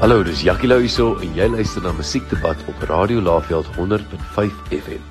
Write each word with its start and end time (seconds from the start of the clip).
Hallo, 0.00 0.22
dis 0.24 0.40
Jackie 0.40 0.64
Lou 0.64 0.78
hierso 0.80 1.10
en 1.20 1.34
jy 1.36 1.44
luister 1.52 1.82
na 1.84 1.90
Musiekdebat 1.92 2.56
op 2.72 2.84
Radio 2.88 3.20
Laveld 3.20 3.66
100.5 3.76 4.70
FM. 4.72 5.02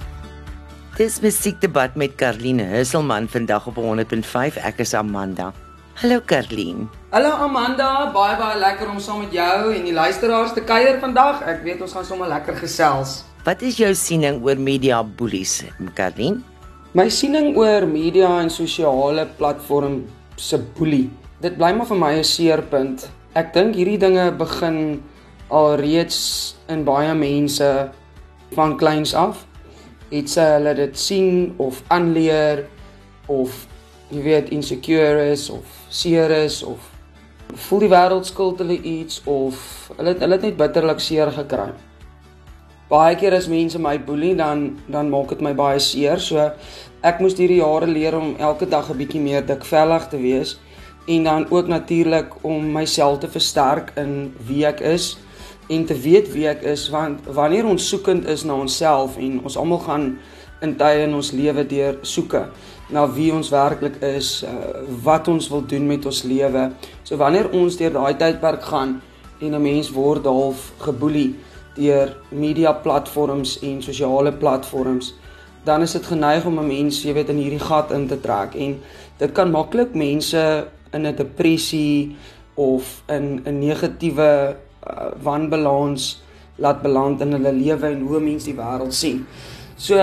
Dis 0.97 1.19
Musiekdebat 1.21 1.93
met 1.93 2.15
Karline 2.17 2.65
Husselman 2.71 3.27
vandag 3.29 3.67
op 3.69 3.77
100.5. 3.77 4.57
Ek 4.65 4.81
is 4.81 4.95
Amanda. 4.97 5.51
Hallo 6.01 6.17
Karline. 6.25 6.87
Hallo 7.13 7.35
Amanda, 7.37 8.07
baie 8.15 8.33
baie 8.39 8.57
lekker 8.63 8.89
om 8.89 8.97
saam 8.97 9.21
met 9.27 9.37
jou 9.37 9.69
en 9.75 9.85
die 9.85 9.93
luisteraars 9.93 10.57
te 10.57 10.65
kuier 10.65 10.97
vandag. 11.05 11.45
Ek 11.45 11.61
weet 11.69 11.85
ons 11.85 11.93
gaan 11.93 12.09
sommer 12.09 12.33
lekker 12.33 12.57
gesels. 12.57 13.19
Wat 13.45 13.61
is 13.61 13.77
jou 13.77 13.93
siening 13.93 14.41
oor 14.41 14.57
media 14.57 15.03
bullies, 15.05 15.59
Karline? 15.93 16.41
My 16.97 17.11
siening 17.13 17.53
oor 17.61 17.85
media 17.85 18.39
en 18.41 18.49
sosiale 18.49 19.29
platform 19.37 20.01
se 20.33 20.57
boelie. 20.57 21.11
Dit 21.45 21.61
bly 21.61 21.75
maar 21.77 21.93
vir 21.93 22.05
my 22.07 22.13
'n 22.17 22.25
seerpunt. 22.25 23.05
Ek 23.37 23.51
dink 23.53 23.75
hierdie 23.77 23.99
dinge 24.01 24.31
begin 24.37 25.03
alreeds 25.53 26.55
in 26.69 26.85
baie 26.85 27.13
mense 27.13 27.67
van 28.55 28.77
kleins 28.77 29.13
af. 29.13 29.45
Iets 30.09 30.39
hulle 30.41 30.73
dit 30.77 30.97
sien 30.97 31.53
of 31.61 31.83
aanleer 31.93 32.65
of 33.29 33.67
jy 34.09 34.23
weet 34.25 34.49
insecure 34.49 35.27
is 35.29 35.49
of 35.53 35.65
seer 35.89 36.31
is 36.33 36.63
of 36.65 36.81
voel 37.67 37.85
die 37.85 37.91
wêreld 37.91 38.25
skuld 38.25 38.61
hulle 38.61 38.79
iets 38.81 39.21
of 39.29 39.61
hulle 39.97 40.15
hulle 40.17 40.39
het 40.39 40.47
net 40.49 40.57
bitterlik 40.57 41.01
seer 41.01 41.29
gekry 41.33 41.69
baie 42.89 43.15
keer 43.21 43.35
as 43.37 43.47
mense 43.47 43.77
my 43.77 43.97
boelie 44.01 44.33
dan 44.37 44.79
dan 44.89 45.11
maak 45.13 45.29
dit 45.29 45.41
my 45.45 45.53
baie 45.53 45.79
seer. 45.79 46.17
So 46.17 46.41
ek 47.05 47.21
moes 47.21 47.37
hierdie 47.37 47.61
jare 47.61 47.87
leer 47.87 48.17
om 48.17 48.33
elke 48.39 48.65
dag 48.65 48.89
'n 48.89 48.97
bietjie 48.97 49.21
meer 49.21 49.45
dikvellig 49.45 50.09
te 50.09 50.17
wees 50.17 50.57
en 51.09 51.23
dan 51.25 51.45
ook 51.49 51.67
natuurlik 51.67 52.35
om 52.45 52.71
myself 52.71 53.19
te 53.19 53.29
versterk 53.31 53.93
in 53.97 54.33
wie 54.45 54.65
ek 54.69 54.83
is 54.85 55.15
en 55.69 55.85
te 55.85 55.97
weet 55.97 56.29
wie 56.33 56.47
ek 56.49 56.61
is 56.69 56.89
want 56.93 57.25
wanneer 57.25 57.65
ons 57.65 57.87
soekend 57.89 58.27
is 58.29 58.45
na 58.45 58.53
onsself 58.53 59.17
en 59.17 59.39
ons 59.43 59.57
almal 59.57 59.81
gaan 59.85 60.11
in 60.61 60.75
tye 60.77 61.05
in 61.07 61.15
ons 61.17 61.31
lewe 61.31 61.65
deur 61.65 61.97
soeke 62.01 62.45
na 62.89 63.05
wie 63.13 63.29
ons 63.33 63.51
werklik 63.53 63.99
is, 64.05 64.39
uh, 64.43 64.81
wat 65.05 65.29
ons 65.29 65.49
wil 65.51 65.61
doen 65.69 65.85
met 65.87 66.05
ons 66.09 66.23
lewe. 66.25 66.69
So 67.05 67.19
wanneer 67.21 67.51
ons 67.53 67.77
deur 67.77 67.93
daai 67.93 68.17
tydperk 68.17 68.65
gaan 68.71 68.99
en 69.39 69.55
'n 69.55 69.61
mens 69.61 69.91
word 69.93 70.25
half 70.25 70.71
geboelie 70.79 71.35
deur 71.75 72.15
media 72.31 72.73
platforms 72.73 73.59
en 73.61 73.81
sosiale 73.81 74.31
platforms, 74.31 75.13
dan 75.63 75.81
is 75.81 75.91
dit 75.91 76.05
geneig 76.05 76.45
om 76.45 76.59
'n 76.59 76.67
mens, 76.67 77.03
jy 77.03 77.13
weet, 77.13 77.29
in 77.29 77.37
hierdie 77.37 77.59
gat 77.59 77.91
in 77.91 78.07
te 78.07 78.19
trek 78.19 78.55
en 78.55 78.81
dit 79.17 79.31
kan 79.31 79.51
maklik 79.51 79.93
mense 79.93 80.67
in 80.91 81.05
'n 81.07 81.15
depressie 81.15 82.15
of 82.53 83.03
in 83.07 83.41
'n 83.45 83.59
negatiewe 83.59 84.55
uh, 84.87 85.11
wanbalans 85.21 86.21
laat 86.55 86.81
beland 86.81 87.21
in 87.21 87.31
hulle 87.31 87.53
lewe 87.53 87.87
en 87.87 88.01
hoe 88.01 88.19
mense 88.19 88.45
die 88.45 88.55
wêreld 88.55 88.93
sien. 88.93 89.25
So 89.75 89.95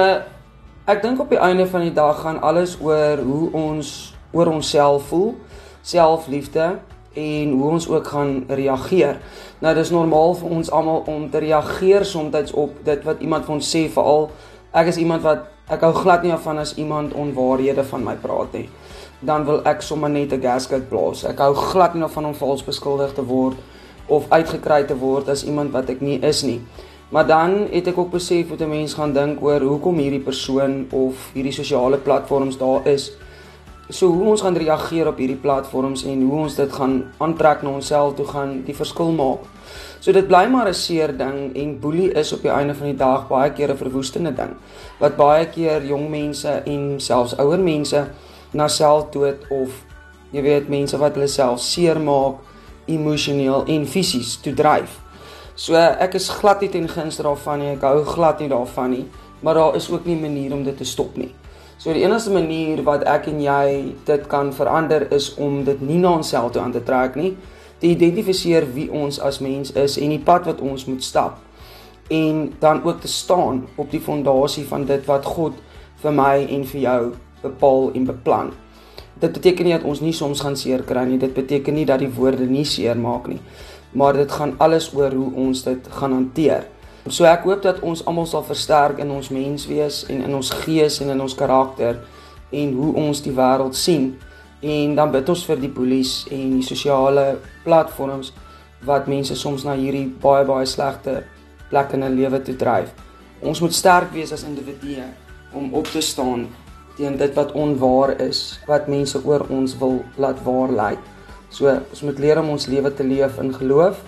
ek 0.86 1.02
dink 1.02 1.20
op 1.20 1.30
die 1.30 1.40
einde 1.40 1.66
van 1.66 1.80
die 1.80 1.92
dag 1.92 2.20
gaan 2.20 2.40
alles 2.40 2.78
oor 2.80 3.18
hoe 3.18 3.52
ons 3.52 4.14
oor 4.32 4.46
onsself 4.46 5.08
voel, 5.08 5.34
selfliefde 5.82 6.78
en 7.16 7.50
hoe 7.50 7.70
ons 7.70 7.88
ook 7.88 8.06
gaan 8.06 8.44
reageer. 8.48 9.20
Nou 9.58 9.74
dis 9.74 9.90
normaal 9.90 10.34
vir 10.34 10.50
ons 10.50 10.70
almal 10.70 11.04
om 11.06 11.30
te 11.30 11.38
reageer 11.38 12.04
soms 12.04 12.52
op 12.52 12.84
dit 12.84 13.04
wat 13.04 13.20
iemand 13.20 13.44
van 13.44 13.54
ons 13.54 13.76
sê, 13.76 13.86
veral 13.88 14.30
ek 14.76 14.92
is 14.92 15.00
iemand 15.00 15.24
wat 15.24 15.46
ek 15.68 15.80
hou 15.82 15.92
glad 15.92 16.22
nie 16.22 16.36
van 16.44 16.58
as 16.58 16.74
iemand 16.78 17.14
onwaarhede 17.14 17.84
van 17.84 18.04
my 18.04 18.14
praat 18.22 18.52
nie. 18.52 18.68
Dan 19.20 19.44
wil 19.44 19.62
ek 19.66 19.82
sommer 19.82 20.10
net 20.10 20.32
'n 20.32 20.40
gasket 20.40 20.88
blaas. 20.88 21.24
Ek 21.24 21.38
hou 21.38 21.54
glad 21.54 21.94
nie 21.94 22.08
van 22.08 22.26
om 22.26 22.34
vals 22.34 22.62
beskuldig 22.62 23.14
te 23.14 23.24
word 23.24 23.56
of 24.06 24.26
uitgekry 24.30 24.84
te 24.84 24.96
word 24.98 25.28
as 25.28 25.44
iemand 25.44 25.72
wat 25.72 25.90
ek 25.90 26.00
nie 26.00 26.20
is 26.22 26.42
nie. 26.42 26.60
Maar 27.10 27.26
dan 27.26 27.68
het 27.70 27.86
ek 27.86 27.98
ook 27.98 28.10
besef 28.10 28.48
hoe 28.48 28.58
'n 28.58 28.68
mens 28.68 28.94
gaan 28.94 29.12
dink 29.12 29.42
oor 29.42 29.60
hoekom 29.60 29.96
hierdie 29.96 30.24
persoon 30.24 30.86
of 30.90 31.30
hierdie 31.34 31.52
sosiale 31.52 31.96
platforms 31.96 32.58
daar 32.58 32.86
is 32.86 33.12
so 33.88 34.08
hoe 34.10 34.30
ons 34.32 34.42
gaan 34.42 34.56
reageer 34.58 35.06
op 35.06 35.20
hierdie 35.22 35.38
platforms 35.38 36.02
en 36.04 36.22
hoe 36.26 36.38
ons 36.46 36.54
dit 36.58 36.72
gaan 36.72 36.96
aantrek 37.22 37.62
na 37.62 37.70
onsself 37.70 38.16
toe 38.18 38.26
gaan 38.26 38.62
die 38.66 38.74
verskil 38.74 39.12
maak. 39.14 39.46
So 40.00 40.12
dit 40.12 40.26
bly 40.26 40.46
maar 40.50 40.68
'n 40.68 40.74
seer 40.74 41.16
ding 41.16 41.54
en 41.56 41.78
boelie 41.80 42.12
is 42.12 42.32
op 42.32 42.42
die 42.42 42.50
einde 42.50 42.74
van 42.74 42.86
die 42.86 42.96
dag 42.96 43.28
baie 43.28 43.50
keer 43.52 43.70
'n 43.70 43.76
verwoestende 43.76 44.34
ding 44.34 44.56
wat 44.98 45.16
baie 45.16 45.46
keer 45.46 45.84
jong 45.84 46.10
mense 46.10 46.62
en 46.66 47.00
selfs 47.00 47.36
ouer 47.38 47.58
mense 47.58 48.06
na 48.52 48.68
selfdood 48.68 49.48
of 49.50 49.70
jy 50.32 50.42
weet 50.42 50.68
mense 50.68 50.98
wat 50.98 51.14
hulle 51.14 51.28
self 51.28 51.60
seermaak 51.60 52.34
emosioneel 52.86 53.64
en 53.66 53.86
fisies 53.86 54.36
toe 54.36 54.54
dryf. 54.54 55.00
So 55.54 55.74
ek 55.74 56.14
is 56.14 56.28
glad 56.28 56.60
nie 56.60 56.68
ten 56.68 56.88
gunste 56.88 57.22
daarvan 57.22 57.58
nie. 57.58 57.70
Ek 57.76 57.82
hou 57.82 58.04
glad 58.04 58.40
nie 58.40 58.48
daarvan 58.48 58.90
nie, 58.90 59.06
maar 59.40 59.54
daar 59.54 59.76
is 59.76 59.90
ook 59.90 60.04
nie 60.04 60.16
'n 60.16 60.20
manier 60.20 60.52
om 60.52 60.64
dit 60.64 60.76
te 60.76 60.84
stop 60.84 61.16
nie. 61.16 61.34
So 61.78 61.92
die 61.92 62.04
enigste 62.04 62.32
manier 62.32 62.80
wat 62.86 63.04
ek 63.04 63.28
en 63.28 63.40
jy 63.44 63.92
dit 64.08 64.28
kan 64.32 64.52
verander 64.56 65.06
is 65.12 65.34
om 65.36 65.64
dit 65.64 65.80
nie 65.84 65.98
na 66.00 66.14
onsself 66.16 66.54
toe 66.54 66.62
aan 66.62 66.72
te 66.72 66.82
trek 66.84 67.18
nie, 67.20 67.34
te 67.80 67.90
identifiseer 67.92 68.64
wie 68.72 68.88
ons 68.92 69.20
as 69.20 69.42
mens 69.44 69.74
is 69.76 69.98
en 70.00 70.14
die 70.14 70.22
pad 70.22 70.48
wat 70.48 70.62
ons 70.64 70.86
moet 70.88 71.04
stap 71.04 71.42
en 72.08 72.54
dan 72.62 72.82
ook 72.84 73.00
te 73.00 73.08
staan 73.08 73.66
op 73.76 73.90
die 73.90 74.00
fondasie 74.00 74.64
van 74.64 74.86
dit 74.86 75.04
wat 75.06 75.24
God 75.24 75.56
vir 76.02 76.14
my 76.14 76.46
en 76.54 76.64
vir 76.64 76.80
jou 76.80 77.00
bepaal 77.42 77.90
en 77.94 78.06
beplan. 78.06 78.52
Dit 79.20 79.32
beteken 79.32 79.64
nie 79.64 79.74
dat 79.74 79.86
ons 79.88 80.00
nie 80.04 80.12
soms 80.12 80.40
gaan 80.44 80.56
seer 80.56 80.84
kry 80.86 81.06
nie. 81.08 81.18
Dit 81.18 81.34
beteken 81.34 81.74
nie 81.74 81.86
dat 81.88 82.02
die 82.04 82.10
woorde 82.12 82.46
nie 82.46 82.66
seer 82.68 82.98
maak 83.00 83.28
nie. 83.32 83.40
Maar 83.96 84.18
dit 84.20 84.32
gaan 84.32 84.54
alles 84.60 84.90
oor 84.94 85.14
hoe 85.14 85.30
ons 85.46 85.62
dit 85.64 85.88
gaan 85.98 86.12
hanteer. 86.12 86.66
So 87.08 87.24
ek 87.24 87.44
hoop 87.46 87.62
dat 87.62 87.78
ons 87.86 88.02
almal 88.06 88.26
sal 88.26 88.42
versterk 88.42 88.98
in 88.98 89.12
ons 89.14 89.28
menswees 89.30 90.00
en 90.10 90.24
in 90.26 90.32
ons 90.34 90.48
gees 90.64 90.98
en 91.04 91.12
in 91.14 91.20
ons 91.22 91.36
karakter 91.38 92.00
en 92.50 92.72
hoe 92.74 92.94
ons 92.98 93.20
die 93.22 93.34
wêreld 93.34 93.78
sien. 93.78 94.16
En 94.58 94.96
dan 94.98 95.12
bid 95.14 95.28
ons 95.30 95.44
vir 95.46 95.60
die 95.62 95.70
polisie 95.70 96.34
en 96.34 96.56
die 96.56 96.66
sosiale 96.66 97.36
platforms 97.62 98.32
wat 98.86 99.06
mense 99.06 99.36
soms 99.38 99.62
na 99.66 99.76
hierdie 99.78 100.08
baie 100.22 100.44
baie 100.48 100.66
slegte 100.66 101.22
plek 101.70 101.94
in 101.94 102.02
'n 102.02 102.16
lewe 102.16 102.42
toe 102.42 102.56
dryf. 102.56 102.90
Ons 103.42 103.60
moet 103.60 103.74
sterk 103.74 104.12
wees 104.12 104.32
as 104.32 104.42
individue 104.42 105.04
om 105.52 105.74
op 105.74 105.86
te 105.86 106.00
staan 106.00 106.48
teen 106.96 107.16
dit 107.16 107.34
wat 107.34 107.52
onwaar 107.52 108.20
is, 108.20 108.58
wat 108.66 108.88
mense 108.88 109.20
oor 109.24 109.46
ons 109.48 109.78
wil 109.78 110.02
laat 110.16 110.42
waar 110.42 110.72
lyk. 110.72 110.98
So 111.50 111.68
ons 111.68 112.02
moet 112.02 112.18
leer 112.18 112.38
om 112.40 112.48
ons 112.48 112.66
lewe 112.66 112.94
te 112.94 113.04
leef 113.04 113.38
in 113.38 113.54
geloof 113.54 114.02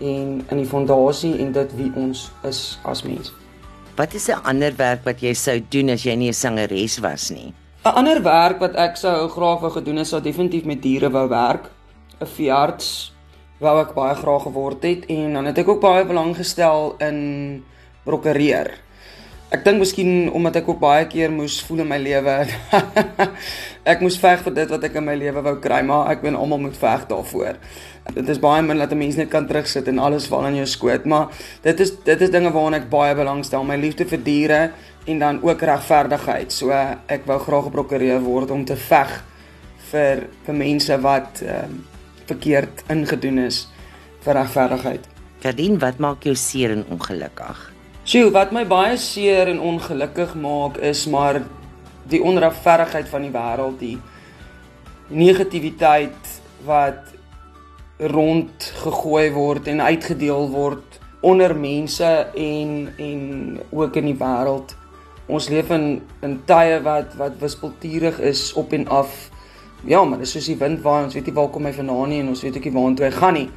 en 0.00 0.44
in 0.50 0.56
die 0.56 0.66
fondasie 0.66 1.38
en 1.38 1.52
dit 1.52 1.76
wie 1.76 1.90
ons 1.94 2.30
is 2.48 2.78
as 2.84 3.02
mens. 3.02 3.32
Wat 3.96 4.14
is 4.14 4.28
'n 4.28 4.42
ander 4.44 4.72
werk 4.76 5.04
wat 5.04 5.20
jy 5.20 5.34
sou 5.34 5.60
doen 5.68 5.90
as 5.90 6.02
jy 6.02 6.14
nie 6.14 6.28
'n 6.28 6.32
sangeres 6.32 6.98
was 6.98 7.30
nie? 7.30 7.52
'n 7.84 7.94
Ander 7.94 8.22
werk 8.22 8.58
wat 8.60 8.74
ek 8.74 8.96
sou 8.96 9.28
graag 9.28 9.60
wou 9.60 9.70
gedoen 9.70 9.96
het, 9.96 10.06
sou 10.06 10.20
definitief 10.20 10.64
met 10.64 10.82
diere 10.82 11.10
wou 11.10 11.28
werk. 11.28 11.70
'n 12.20 12.26
Veearts 12.26 13.12
wou 13.58 13.80
ek 13.80 13.94
baie 13.94 14.14
graag 14.14 14.42
geword 14.42 14.82
het 14.82 15.06
en 15.06 15.32
dan 15.32 15.44
het 15.44 15.58
ek 15.58 15.68
ook 15.68 15.80
baie 15.80 16.04
belang 16.04 16.36
gestel 16.36 16.94
in 16.98 17.64
prokureer. 18.04 18.78
Ek 19.48 19.62
dink 19.64 19.80
miskien 19.80 20.26
omdat 20.36 20.58
ek 20.60 20.66
ook 20.68 20.80
baie 20.82 21.06
keer 21.08 21.30
moes 21.32 21.54
voel 21.64 21.80
in 21.80 21.88
my 21.88 21.96
lewe. 21.96 22.32
ek 23.92 24.02
moes 24.04 24.18
veg 24.20 24.42
vir 24.44 24.54
dit 24.58 24.74
wat 24.74 24.82
ek 24.84 24.98
in 25.00 25.06
my 25.06 25.14
lewe 25.16 25.40
wou 25.46 25.54
kry, 25.64 25.78
maar 25.88 26.10
ek 26.12 26.20
weet 26.20 26.36
almal 26.36 26.60
moet 26.66 26.76
veg 26.76 27.06
daarvoor. 27.08 27.56
Dit 28.12 28.28
is 28.28 28.40
baie 28.42 28.60
min 28.64 28.82
dat 28.82 28.92
'n 28.92 29.00
mens 29.00 29.16
net 29.16 29.30
kan 29.32 29.46
terugsit 29.48 29.88
en 29.88 30.02
alles 30.04 30.26
val 30.28 30.44
in 30.50 30.60
jou 30.60 30.66
skoot, 30.66 31.06
maar 31.08 31.32
dit 31.64 31.80
is 31.80 31.94
dit 32.04 32.20
is 32.20 32.30
dinge 32.30 32.52
waaraan 32.52 32.76
ek 32.76 32.90
baie 32.92 33.14
belangstel, 33.14 33.64
my 33.64 33.76
liefde 33.76 34.04
vir 34.04 34.20
diere 34.20 34.60
en 35.06 35.18
dan 35.18 35.40
ook 35.42 35.64
regverdigheid. 35.64 36.52
So 36.52 36.70
ek 37.08 37.24
wou 37.24 37.38
graag 37.38 37.66
'n 37.66 37.72
prokureur 37.72 38.20
word 38.20 38.50
om 38.50 38.64
te 38.64 38.76
veg 38.76 39.24
vir 39.92 40.28
vir 40.44 40.54
mense 40.54 41.00
wat 41.00 41.40
ehm 41.40 41.72
uh, 41.72 41.96
verkeerd 42.28 42.84
ingedoen 42.90 43.38
is 43.38 43.68
vir 44.20 44.34
regverdigheid. 44.34 45.08
Kadien, 45.40 45.78
wat 45.78 45.98
maak 45.98 46.22
jou 46.22 46.34
seer 46.34 46.70
en 46.70 46.84
ongelukkig? 46.90 47.77
Sjoe, 48.08 48.30
wat 48.32 48.54
my 48.56 48.62
baie 48.64 48.94
seer 48.96 49.50
en 49.50 49.58
ongelukkig 49.60 50.30
maak 50.40 50.78
is 50.80 51.02
maar 51.12 51.42
die 52.08 52.22
onregverdigheid 52.24 53.08
van 53.10 53.26
die 53.26 53.32
wêreld, 53.34 53.82
die 53.82 53.98
negativiteit 55.12 56.30
wat 56.64 57.10
rond 58.14 58.70
gegooi 58.80 59.26
word 59.34 59.68
en 59.68 59.84
uitgedeel 59.84 60.48
word 60.54 60.96
onder 61.20 61.52
mense 61.52 62.08
en 62.32 62.72
en 62.96 63.26
ook 63.76 63.98
in 64.00 64.08
die 64.08 64.16
wêreld. 64.22 64.72
Ons 65.28 65.50
leef 65.52 65.68
in 65.76 66.00
in 66.24 66.38
tye 66.48 66.80
wat 66.88 67.12
wat 67.20 67.36
wispelturig 67.42 68.22
is 68.24 68.54
op 68.56 68.72
en 68.72 68.88
af. 68.88 69.18
Ja, 69.84 70.00
maar 70.04 70.24
dis 70.24 70.32
soos 70.32 70.48
die 70.48 70.56
wind 70.56 70.80
waai, 70.80 71.02
ons 71.10 71.18
weet 71.18 71.28
nie 71.28 71.36
waar 71.36 71.52
kom 71.52 71.68
hy 71.68 71.74
vandaan 71.76 72.08
nie 72.08 72.22
en 72.24 72.32
ons 72.32 72.46
weet 72.46 72.56
ook 72.56 72.70
nie 72.70 72.76
waartoe 72.80 73.10
hy 73.10 73.12
gaan 73.20 73.38
nie. 73.42 73.50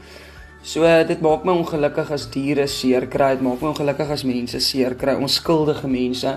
So 0.64 0.86
dit 1.08 1.22
maak 1.26 1.46
my 1.46 1.56
ongelukkig 1.58 2.12
as 2.14 2.28
diere 2.30 2.68
seer 2.70 3.08
kry, 3.10 3.34
dit 3.36 3.46
maak 3.46 3.62
my 3.64 3.72
ongelukkig 3.72 4.12
as 4.14 4.24
mense 4.24 4.60
seer 4.62 4.94
kry, 4.96 5.16
onskuldige 5.18 5.90
mense. 5.90 6.36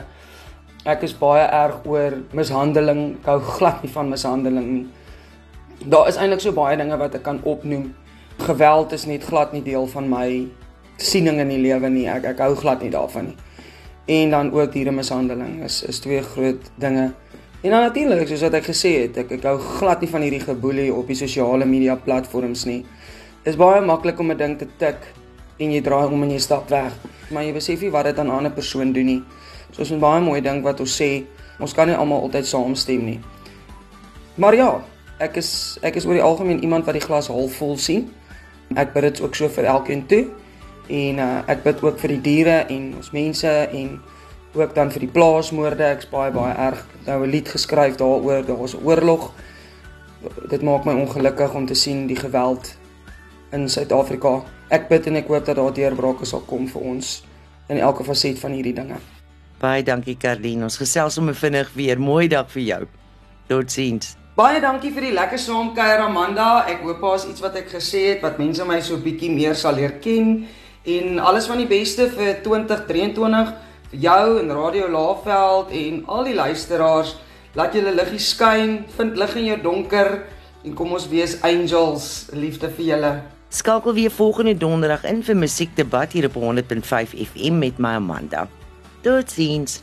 Ek 0.84 1.04
is 1.04 1.12
baie 1.16 1.44
erg 1.44 1.84
oor 1.88 2.20
mishandeling. 2.36 3.18
Ek 3.20 3.28
hou 3.34 3.40
glad 3.58 3.84
nie 3.84 3.92
van 3.92 4.08
mishandeling 4.12 4.70
nie. 4.70 4.86
Daar 5.84 6.08
is 6.08 6.16
eintlik 6.16 6.40
so 6.40 6.56
baie 6.56 6.76
dinge 6.80 6.96
wat 7.00 7.16
ek 7.18 7.24
kan 7.26 7.42
opnoem 7.44 7.90
Geweld 8.38 8.92
is 8.92 9.04
net 9.06 9.22
glad 9.24 9.52
nie 9.54 9.62
deel 9.62 9.86
van 9.86 10.08
my 10.10 10.28
siening 10.98 11.38
in 11.38 11.52
die 11.52 11.60
lewe 11.62 11.88
nie. 11.90 12.08
Ek 12.10 12.24
ek 12.32 12.40
hou 12.42 12.54
glad 12.58 12.82
nie 12.82 12.90
daarvan 12.90 13.30
nie. 13.30 13.36
En 14.10 14.34
dan 14.34 14.50
ook 14.52 14.72
dieremishandeling 14.72 15.62
is 15.64 15.82
is 15.82 16.00
twee 16.02 16.22
groot 16.22 16.70
dinge. 16.76 17.12
En 17.62 17.70
dan 17.70 17.80
natuurlik, 17.80 18.28
soos 18.28 18.42
wat 18.44 18.58
ek 18.58 18.66
gesê 18.68 18.90
het, 19.02 19.16
ek 19.22 19.30
ek 19.38 19.46
hou 19.48 19.56
glad 19.78 20.02
nie 20.02 20.10
van 20.10 20.26
hierdie 20.26 20.42
geboelie 20.42 20.90
op 20.92 21.06
die 21.08 21.16
sosiale 21.16 21.64
media 21.64 21.94
platforms 21.96 22.66
nie. 22.68 22.82
Dit 23.44 23.52
is 23.52 23.58
baie 23.60 23.80
maklik 23.84 24.18
om 24.18 24.30
'n 24.32 24.36
ding 24.36 24.58
te 24.58 24.66
tik 24.76 24.96
en 25.60 25.72
jy 25.72 25.80
draai 25.80 26.06
om 26.08 26.22
en 26.22 26.30
jy 26.30 26.38
stap 26.38 26.68
weg. 26.68 26.92
Maar 27.28 27.44
jy 27.44 27.52
besef 27.52 27.80
nie 27.80 27.90
wat 27.90 28.04
dit 28.04 28.18
aan 28.18 28.26
'n 28.26 28.30
ander 28.30 28.52
persoon 28.52 28.92
doen 28.92 29.04
nie. 29.04 29.22
So 29.70 29.82
is 29.82 29.90
'n 29.92 30.00
baie 30.00 30.20
mooi 30.20 30.40
ding 30.40 30.62
wat 30.62 30.80
ons 30.80 31.02
sê, 31.02 31.24
ons 31.60 31.74
kan 31.74 31.86
nie 31.86 31.96
almal 31.96 32.22
altyd 32.22 32.46
saamstem 32.46 33.04
nie. 33.04 33.20
Maar 34.34 34.54
ja, 34.54 34.82
ek 35.18 35.36
is 35.36 35.78
ek 35.82 35.96
is 35.96 36.06
oor 36.06 36.14
die 36.14 36.22
algemeen 36.22 36.62
iemand 36.62 36.84
wat 36.84 36.94
die 36.94 37.06
glas 37.06 37.28
halfvol 37.28 37.76
sien. 37.76 38.10
Ek 38.76 38.92
bid 38.92 39.02
dit 39.02 39.20
ook 39.20 39.34
so 39.34 39.48
vir 39.48 39.64
elkeen 39.64 40.06
toe. 40.06 40.26
En 40.88 41.18
uh, 41.18 41.42
ek 41.46 41.62
bid 41.62 41.82
ook 41.82 41.98
vir 41.98 42.08
die 42.08 42.20
diere 42.20 42.66
en 42.68 42.94
ons 42.96 43.10
mense 43.10 43.68
en 43.72 44.00
ook 44.54 44.74
dan 44.74 44.90
vir 44.90 45.00
die 45.00 45.12
plaasmoorde. 45.12 45.84
Ek's 45.84 46.08
baie 46.08 46.30
baie 46.32 46.54
erg 46.54 46.86
nou 47.06 47.26
'n 47.26 47.30
lied 47.30 47.48
geskryf 47.48 47.96
daaroor. 47.96 48.46
Daar 48.46 48.56
was 48.56 48.74
'n 48.74 48.84
oorlog. 48.84 49.32
Dit 50.48 50.62
maak 50.62 50.84
my 50.84 50.92
ongelukkig 50.92 51.54
om 51.54 51.66
te 51.66 51.74
sien 51.74 52.06
die 52.06 52.16
geweld 52.16 52.76
in 53.54 53.68
Suid-Afrika. 53.70 54.40
Ek 54.74 54.88
bid 54.90 55.06
en 55.10 55.20
ek 55.20 55.30
hoop 55.30 55.46
dat 55.46 55.58
daar 55.60 55.74
deurbrake 55.74 56.26
sal 56.28 56.42
kom 56.48 56.66
vir 56.70 56.82
ons 56.94 57.14
in 57.70 57.78
elke 57.78 58.04
faset 58.04 58.40
van 58.42 58.52
hierdie 58.56 58.74
dinge. 58.76 58.98
Baie 59.62 59.84
dankie 59.86 60.16
Karlien. 60.20 60.64
Ons 60.66 60.76
gesels 60.80 61.16
sommer 61.16 61.36
vinnig 61.38 61.70
weer. 61.76 62.00
Mooi 62.00 62.26
dag 62.28 62.50
vir 62.52 62.64
jou. 62.64 62.82
Totsiens. 63.48 64.16
Baie 64.34 64.58
dankie 64.60 64.90
vir 64.90 65.08
die 65.08 65.14
lekker 65.14 65.38
saamkuier 65.38 66.02
Amanda. 66.08 66.64
Ek 66.68 66.82
hoop 66.82 67.00
daar's 67.04 67.26
iets 67.30 67.44
wat 67.44 67.54
ek 67.60 67.70
gesê 67.76 68.08
het 68.10 68.24
wat 68.24 68.40
mense 68.42 68.64
my 68.66 68.80
so 68.82 68.98
bietjie 69.00 69.30
meer 69.30 69.54
sal 69.54 69.78
leer 69.78 70.00
ken 70.02 70.40
en 70.84 71.20
alles 71.22 71.46
van 71.48 71.62
die 71.62 71.68
beste 71.70 72.10
vir 72.12 72.42
2023 72.44 73.52
vir 73.92 74.02
jou 74.02 74.24
en 74.40 74.50
Radio 74.52 74.88
Laveld 74.90 75.70
en 75.78 76.02
al 76.10 76.28
die 76.28 76.34
luisteraars. 76.36 77.14
Laat 77.54 77.78
julle 77.78 77.94
liggie 77.94 78.18
skyn, 78.18 78.80
vind 78.96 79.16
lig 79.16 79.36
in 79.38 79.46
jou 79.52 79.60
donker 79.70 80.10
en 80.64 80.74
kom 80.74 80.96
ons 80.96 81.06
wees 81.12 81.38
angels, 81.46 82.26
liefde 82.34 82.72
vir 82.74 82.90
julle. 82.90 83.14
Skakel 83.54 83.94
weer 83.94 84.10
volgende 84.10 84.56
donderdag 84.56 85.04
in 85.06 85.20
vir 85.22 85.36
musiekdebat 85.38 86.12
hier 86.12 86.26
op 86.26 86.34
100.5 86.34 87.12
FM 87.30 87.58
met 87.58 87.78
my 87.78 87.94
Amanda. 88.00 88.48
Totsiens. 89.06 89.78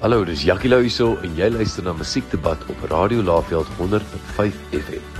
Hallo, 0.00 0.24
dis 0.24 0.42
Jackie 0.42 0.70
Louiso 0.70 1.14
en 1.22 1.38
jy 1.38 1.52
luister 1.54 1.86
na 1.86 1.94
Musiekdebat 1.94 2.66
op 2.66 2.84
Radio 2.90 3.22
Laveld 3.22 3.70
100.5 3.78 4.58
FM. 4.74 5.11